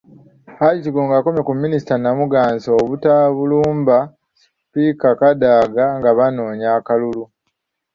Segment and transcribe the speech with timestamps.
[0.59, 3.97] Hajji Kigongo akomye ku Minisita Namuganza obutalumba
[4.39, 7.23] Sipiika Kadaga nga banoonya akalulu.